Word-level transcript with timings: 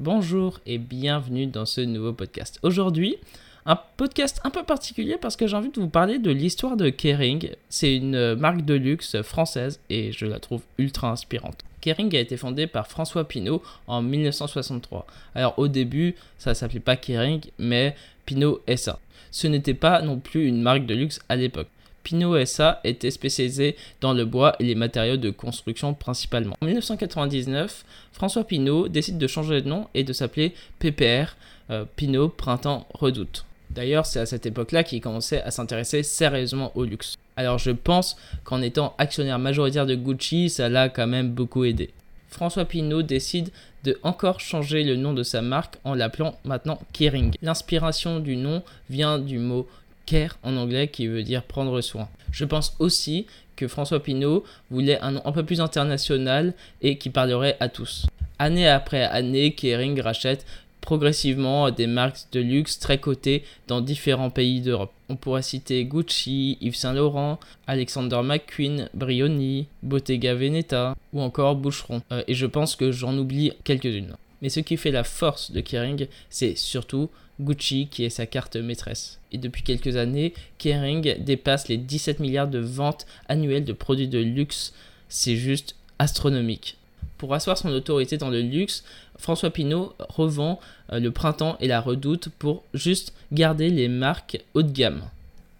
Bonjour 0.00 0.60
et 0.64 0.78
bienvenue 0.78 1.46
dans 1.46 1.66
ce 1.66 1.82
nouveau 1.82 2.14
podcast. 2.14 2.58
Aujourd'hui, 2.62 3.18
un 3.66 3.76
podcast 3.98 4.40
un 4.44 4.50
peu 4.50 4.62
particulier 4.62 5.18
parce 5.20 5.36
que 5.36 5.46
j'ai 5.46 5.54
envie 5.54 5.68
de 5.68 5.78
vous 5.78 5.90
parler 5.90 6.18
de 6.18 6.30
l'histoire 6.30 6.78
de 6.78 6.88
Kering. 6.88 7.50
C'est 7.68 7.96
une 7.96 8.34
marque 8.34 8.64
de 8.64 8.72
luxe 8.72 9.20
française 9.20 9.78
et 9.90 10.10
je 10.12 10.24
la 10.24 10.40
trouve 10.40 10.62
ultra 10.78 11.10
inspirante. 11.10 11.58
Kering 11.82 12.16
a 12.16 12.20
été 12.20 12.38
fondé 12.38 12.66
par 12.66 12.86
François 12.86 13.28
Pinault 13.28 13.62
en 13.86 14.00
1963. 14.00 15.06
Alors 15.34 15.58
au 15.58 15.68
début, 15.68 16.14
ça 16.38 16.54
s'appelait 16.54 16.80
pas 16.80 16.96
Kering, 16.96 17.42
mais 17.58 17.94
Pinault 18.24 18.62
SA. 18.74 18.98
Ce 19.30 19.48
n'était 19.48 19.74
pas 19.74 20.00
non 20.00 20.18
plus 20.18 20.46
une 20.46 20.62
marque 20.62 20.86
de 20.86 20.94
luxe 20.94 21.20
à 21.28 21.36
l'époque. 21.36 21.68
Pinot 22.02 22.44
SA 22.44 22.80
était 22.84 23.10
spécialisé 23.10 23.76
dans 24.00 24.12
le 24.12 24.24
bois 24.24 24.56
et 24.58 24.64
les 24.64 24.74
matériaux 24.74 25.16
de 25.16 25.30
construction 25.30 25.94
principalement. 25.94 26.56
En 26.60 26.66
1999, 26.66 27.84
François 28.12 28.44
Pinault 28.44 28.88
décide 28.88 29.18
de 29.18 29.26
changer 29.26 29.62
de 29.62 29.68
nom 29.68 29.86
et 29.94 30.04
de 30.04 30.12
s'appeler 30.12 30.54
PPR, 30.78 31.36
euh, 31.70 31.84
Pinot 31.96 32.28
Printemps 32.28 32.86
Redoute. 32.94 33.44
D'ailleurs, 33.70 34.06
c'est 34.06 34.20
à 34.20 34.26
cette 34.26 34.46
époque-là 34.46 34.82
qu'il 34.82 35.00
commençait 35.00 35.42
à 35.42 35.50
s'intéresser 35.50 36.02
sérieusement 36.02 36.72
au 36.74 36.84
luxe. 36.84 37.14
Alors 37.36 37.58
je 37.58 37.70
pense 37.70 38.16
qu'en 38.44 38.60
étant 38.60 38.94
actionnaire 38.98 39.38
majoritaire 39.38 39.86
de 39.86 39.94
Gucci, 39.94 40.50
ça 40.50 40.68
l'a 40.68 40.88
quand 40.88 41.06
même 41.06 41.30
beaucoup 41.30 41.64
aidé. 41.64 41.90
François 42.28 42.64
Pinault 42.64 43.02
décide 43.02 43.50
de 43.84 43.98
encore 44.02 44.40
changer 44.40 44.84
le 44.84 44.96
nom 44.96 45.14
de 45.14 45.22
sa 45.22 45.42
marque 45.42 45.76
en 45.84 45.94
l'appelant 45.94 46.38
maintenant 46.44 46.78
Kering. 46.92 47.34
L'inspiration 47.42 48.20
du 48.20 48.36
nom 48.36 48.62
vient 48.88 49.18
du 49.18 49.38
mot 49.38 49.66
care 50.10 50.38
en 50.42 50.56
anglais 50.56 50.88
qui 50.88 51.06
veut 51.06 51.22
dire 51.22 51.44
prendre 51.44 51.80
soin. 51.80 52.08
Je 52.32 52.44
pense 52.44 52.74
aussi 52.80 53.26
que 53.54 53.68
François 53.68 54.02
Pinault 54.02 54.44
voulait 54.70 55.00
un 55.00 55.12
nom 55.12 55.22
un 55.24 55.32
peu 55.32 55.44
plus 55.44 55.60
international 55.60 56.54
et 56.82 56.98
qui 56.98 57.10
parlerait 57.10 57.56
à 57.60 57.68
tous. 57.68 58.06
Année 58.38 58.66
après 58.66 59.02
année, 59.02 59.54
Kering 59.54 60.00
rachète 60.00 60.44
progressivement 60.80 61.70
des 61.70 61.86
marques 61.86 62.24
de 62.32 62.40
luxe 62.40 62.78
très 62.78 62.98
cotées 62.98 63.44
dans 63.68 63.80
différents 63.80 64.30
pays 64.30 64.62
d'Europe. 64.62 64.92
On 65.08 65.16
pourrait 65.16 65.42
citer 65.42 65.84
Gucci, 65.84 66.56
Yves 66.60 66.76
Saint 66.76 66.94
Laurent, 66.94 67.38
Alexander 67.66 68.20
McQueen, 68.24 68.88
Brioni, 68.94 69.66
Bottega 69.82 70.34
Veneta 70.34 70.96
ou 71.12 71.20
encore 71.20 71.56
Boucheron. 71.56 72.02
Euh, 72.12 72.22
et 72.26 72.34
je 72.34 72.46
pense 72.46 72.76
que 72.76 72.90
j'en 72.90 73.16
oublie 73.16 73.52
quelques-unes. 73.62 74.16
Mais 74.42 74.48
ce 74.48 74.60
qui 74.60 74.76
fait 74.76 74.90
la 74.90 75.04
force 75.04 75.50
de 75.50 75.60
Kering, 75.60 76.06
c'est 76.28 76.56
surtout 76.56 77.10
Gucci 77.40 77.88
qui 77.90 78.04
est 78.04 78.10
sa 78.10 78.26
carte 78.26 78.56
maîtresse. 78.56 79.18
Et 79.32 79.38
depuis 79.38 79.62
quelques 79.62 79.96
années, 79.96 80.34
Kering 80.58 81.22
dépasse 81.22 81.68
les 81.68 81.76
17 81.76 82.20
milliards 82.20 82.48
de 82.48 82.58
ventes 82.58 83.06
annuelles 83.28 83.64
de 83.64 83.72
produits 83.72 84.08
de 84.08 84.18
luxe. 84.18 84.72
C'est 85.08 85.36
juste 85.36 85.76
astronomique. 85.98 86.76
Pour 87.18 87.34
asseoir 87.34 87.58
son 87.58 87.70
autorité 87.70 88.16
dans 88.16 88.30
le 88.30 88.40
luxe, 88.40 88.84
François 89.18 89.50
Pinault 89.50 89.94
revend 90.08 90.58
euh, 90.92 90.98
le 90.98 91.10
printemps 91.10 91.56
et 91.60 91.68
la 91.68 91.80
redoute 91.80 92.30
pour 92.38 92.62
juste 92.72 93.12
garder 93.32 93.68
les 93.68 93.88
marques 93.88 94.40
haut 94.54 94.62
de 94.62 94.72
gamme. 94.72 95.02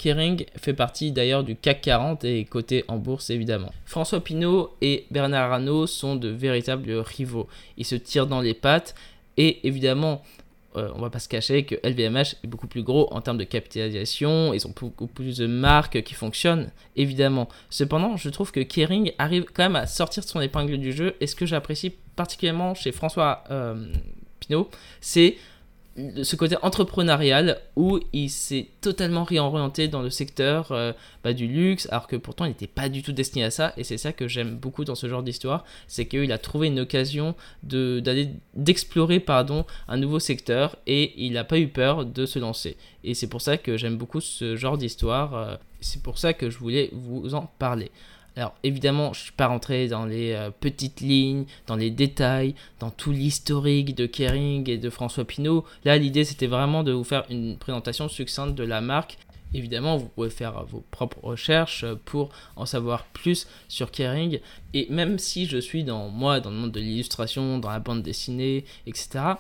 Kering 0.01 0.47
fait 0.57 0.73
partie 0.73 1.13
d'ailleurs 1.13 1.45
du 1.45 1.57
CAC 1.57 1.83
40 1.83 2.25
et 2.25 2.41
est 2.41 2.45
coté 2.47 2.87
en 2.89 2.97
bourse 2.97 3.29
évidemment. 3.29 3.71
François 3.85 4.25
Pinault 4.25 4.75
et 4.81 5.05
Bernard 5.11 5.53
Arnault 5.53 5.87
sont 5.87 6.17
de 6.17 6.29
véritables 6.29 6.91
rivaux. 6.91 7.49
Ils 7.77 7.85
se 7.85 7.97
tirent 7.97 8.27
dans 8.27 8.41
les 8.41 8.55
pattes 8.55 8.95
et 9.37 9.67
évidemment 9.69 10.23
on 10.75 10.79
euh, 10.79 10.89
on 10.95 11.01
va 11.01 11.11
pas 11.11 11.19
se 11.19 11.29
cacher 11.29 11.65
que 11.65 11.75
LVMH 11.87 12.37
est 12.43 12.47
beaucoup 12.47 12.67
plus 12.67 12.83
gros 12.83 13.13
en 13.13 13.21
termes 13.21 13.37
de 13.37 13.45
capitalisation, 13.45 14.55
ils 14.55 14.67
ont 14.67 14.73
beaucoup 14.81 15.09
plus 15.09 15.37
de 15.37 15.47
marques 15.47 16.01
qui 16.03 16.15
fonctionnent, 16.15 16.71
évidemment. 16.95 17.49
Cependant, 17.71 18.17
je 18.17 18.29
trouve 18.29 18.53
que 18.53 18.61
Kering 18.61 19.13
arrive 19.19 19.47
quand 19.53 19.65
même 19.65 19.75
à 19.75 19.87
sortir 19.87 20.23
de 20.23 20.29
son 20.29 20.41
épingle 20.41 20.79
du 20.79 20.93
jeu, 20.93 21.17
et 21.21 21.27
ce 21.27 21.35
que 21.35 21.45
j'apprécie 21.45 21.93
particulièrement 22.15 22.75
chez 22.75 22.93
François 22.93 23.43
euh, 23.51 23.93
Pinault, 24.39 24.71
c'est 25.01 25.37
ce 25.97 26.37
côté 26.37 26.57
entrepreneurial 26.63 27.61
où 27.77 27.99
il 28.13 28.31
s'est 28.31 28.69
totalement 28.81 29.25
réorienté 29.25 29.89
dans 29.89 30.03
le 30.03 30.11
secteur 30.11 30.71
euh, 30.71 30.93
bah, 31.25 31.33
du 31.33 31.47
luxe, 31.47 31.89
alors 31.91 32.07
que 32.07 32.17
pourtant 32.17 32.45
il 32.45 32.51
n'était 32.51 32.67
pas 32.67 32.89
du 32.89 33.03
tout 33.03 33.13
destiné 33.13 33.45
à 33.45 33.51
ça. 33.51 33.73
Et 33.77 33.85
c'est 33.85 33.99
ça 33.99 34.13
que 34.13 34.29
j'aime 34.29 34.57
beaucoup 34.57 34.85
dans 34.85 34.95
ce 34.95 35.09
genre 35.09 35.23
d'histoire, 35.23 35.65
c'est 35.89 36.07
qu'il 36.07 36.31
a 36.33 36.39
trouvé 36.39 36.69
une 36.69 36.81
occasion 36.81 37.35
d'aller 37.63 38.31
d'explorer 38.55 39.21
pardon 39.21 39.65
un 39.89 39.97
nouveau 39.97 40.21
secteur 40.21 40.77
et 40.87 41.13
il 41.17 41.33
n'a 41.33 41.45
pas 41.45 41.59
eu 41.59 41.69
peur 41.69 42.07
de 42.07 42.25
se 42.25 42.39
lancer. 42.39 42.77
Et 43.03 43.15
c'est 43.15 43.29
pour 43.29 43.41
ça 43.41 43.57
que 43.57 43.77
j'aime 43.77 43.97
beaucoup 43.97 44.21
ce 44.21 44.57
genre 44.57 44.79
d'histoire. 44.79 45.35
Euh, 45.35 45.57
c'est 45.81 46.03
pour 46.03 46.19
ça 46.19 46.35
que 46.35 46.51
je 46.51 46.59
voulais 46.59 46.91
vous 46.93 47.35
en 47.35 47.51
parler. 47.59 47.91
Alors 48.37 48.55
évidemment, 48.63 49.13
je 49.13 49.21
ne 49.21 49.25
suis 49.25 49.33
pas 49.33 49.49
rentré 49.49 49.89
dans 49.89 50.05
les 50.05 50.33
euh, 50.33 50.51
petites 50.51 51.01
lignes, 51.01 51.45
dans 51.67 51.77
les 51.77 51.91
détails, 51.91 52.55
dans 52.79 52.91
tout 52.91 53.13
l'historique 53.13 53.95
de 53.95 54.07
Kering 54.07 54.69
et 54.71 54.79
de 54.79 54.91
François 54.91 55.25
Pinault. 55.25 55.65
Là, 55.85 55.99
l'idée, 55.99 56.25
c'était 56.25 56.47
vraiment 56.47 56.83
de 56.83 56.93
vous 56.93 57.05
faire 57.05 57.25
une 57.29 57.57
présentation 57.59 58.09
succincte 58.09 58.55
de 58.55 58.65
la 58.65 58.81
marque. 58.81 59.19
Évidemment, 59.53 59.97
vous 59.97 60.07
pouvez 60.07 60.31
faire 60.31 60.65
vos 60.65 60.85
propres 60.93 61.19
recherches 61.23 61.85
pour 62.05 62.31
en 62.55 62.67
savoir 62.67 63.05
plus 63.07 63.49
sur 63.69 63.91
Kering. 63.91 64.39
Et 64.75 64.87
même 64.91 65.19
si 65.19 65.47
je 65.47 65.59
suis 65.59 65.83
dans 65.83 66.09
moi, 66.09 66.39
dans 66.39 66.51
le 66.51 66.57
monde 66.57 66.73
de 66.73 66.79
l'illustration, 66.79 67.59
dans 67.59 67.71
la 67.71 67.81
bande 67.81 68.03
dessinée, 68.03 68.65
etc., 68.87 69.35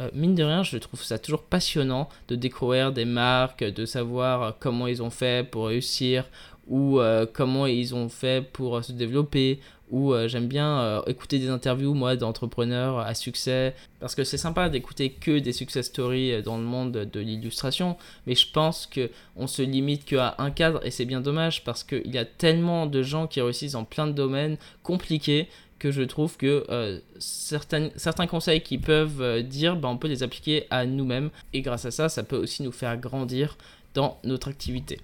euh, 0.00 0.10
mine 0.12 0.34
de 0.34 0.42
rien, 0.42 0.64
je 0.64 0.76
trouve 0.76 1.02
ça 1.02 1.18
toujours 1.18 1.44
passionnant 1.44 2.08
de 2.26 2.34
découvrir 2.34 2.92
des 2.92 3.04
marques, 3.04 3.62
de 3.62 3.86
savoir 3.86 4.58
comment 4.58 4.88
ils 4.88 5.02
ont 5.02 5.10
fait 5.10 5.48
pour 5.48 5.68
réussir, 5.68 6.26
ou 6.68 7.00
euh, 7.00 7.26
comment 7.30 7.66
ils 7.66 7.94
ont 7.94 8.08
fait 8.08 8.44
pour 8.52 8.76
euh, 8.76 8.82
se 8.82 8.92
développer, 8.92 9.60
ou 9.90 10.14
euh, 10.14 10.28
j'aime 10.28 10.48
bien 10.48 11.02
écouter 11.06 11.38
des 11.38 11.50
interviews 11.50 11.94
moi 11.94 12.16
d'entrepreneurs 12.16 12.98
à 12.98 13.14
succès, 13.14 13.74
parce 14.00 14.14
que 14.14 14.24
c'est 14.24 14.38
sympa 14.38 14.68
d'écouter 14.68 15.10
que 15.10 15.38
des 15.38 15.52
success 15.52 15.86
stories 15.86 16.42
dans 16.42 16.56
le 16.56 16.64
monde 16.64 16.92
de 16.92 17.20
l'illustration, 17.20 17.96
mais 18.26 18.34
je 18.34 18.50
pense 18.50 18.86
que 18.86 19.10
on 19.36 19.46
se 19.46 19.62
limite 19.62 20.04
qu'à 20.04 20.34
un 20.38 20.50
cadre 20.50 20.84
et 20.84 20.90
c'est 20.90 21.04
bien 21.04 21.20
dommage 21.20 21.64
parce 21.64 21.84
qu'il 21.84 22.12
y 22.12 22.18
a 22.18 22.24
tellement 22.24 22.86
de 22.86 23.02
gens 23.02 23.26
qui 23.26 23.40
réussissent 23.40 23.72
dans 23.72 23.84
plein 23.84 24.06
de 24.06 24.12
domaines 24.12 24.56
compliqués 24.82 25.48
que 25.78 25.90
je 25.90 26.02
trouve 26.02 26.38
que 26.38 27.02
certains, 27.18 27.90
certains 27.96 28.26
conseils 28.26 28.62
qu'ils 28.62 28.80
peuvent 28.80 29.42
dire, 29.42 29.76
ben, 29.76 29.90
on 29.90 29.98
peut 29.98 30.08
les 30.08 30.22
appliquer 30.22 30.66
à 30.70 30.86
nous-mêmes 30.86 31.28
et 31.52 31.60
grâce 31.60 31.84
à 31.84 31.90
ça, 31.90 32.08
ça 32.08 32.22
peut 32.22 32.38
aussi 32.38 32.62
nous 32.62 32.72
faire 32.72 32.96
grandir 32.96 33.58
dans 33.92 34.18
notre 34.24 34.48
activité. 34.48 34.98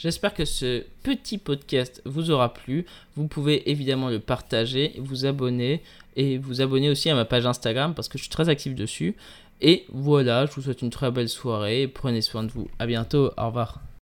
J'espère 0.00 0.32
que 0.32 0.46
ce 0.46 0.82
petit 1.02 1.36
podcast 1.36 2.00
vous 2.06 2.30
aura 2.30 2.54
plu. 2.54 2.86
Vous 3.16 3.28
pouvez 3.28 3.70
évidemment 3.70 4.08
le 4.08 4.18
partager, 4.18 4.94
vous 4.96 5.26
abonner 5.26 5.82
et 6.16 6.38
vous 6.38 6.62
abonner 6.62 6.88
aussi 6.88 7.10
à 7.10 7.14
ma 7.14 7.26
page 7.26 7.44
Instagram 7.44 7.92
parce 7.92 8.08
que 8.08 8.16
je 8.16 8.22
suis 8.22 8.30
très 8.30 8.48
actif 8.48 8.74
dessus. 8.74 9.14
Et 9.60 9.84
voilà, 9.90 10.46
je 10.46 10.52
vous 10.52 10.62
souhaite 10.62 10.80
une 10.80 10.88
très 10.88 11.10
belle 11.10 11.28
soirée. 11.28 11.86
Prenez 11.86 12.22
soin 12.22 12.44
de 12.44 12.50
vous. 12.50 12.66
À 12.78 12.86
bientôt. 12.86 13.30
Au 13.36 13.48
revoir. 13.48 13.90